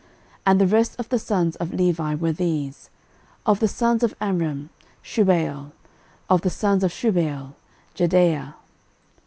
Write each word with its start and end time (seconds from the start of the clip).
13:024:020 0.01 0.09
And 0.47 0.59
the 0.61 0.65
rest 0.75 0.95
of 0.99 1.09
the 1.09 1.19
sons 1.19 1.55
of 1.57 1.73
Levi 1.75 2.15
were 2.15 2.31
these: 2.31 2.89
Of 3.45 3.59
the 3.59 3.67
sons 3.67 4.01
of 4.01 4.15
Amram; 4.19 4.71
Shubael: 5.03 5.73
of 6.27 6.41
the 6.41 6.49
sons 6.49 6.83
of 6.83 6.91
Shubael; 6.91 7.53
Jehdeiah. 7.93 8.55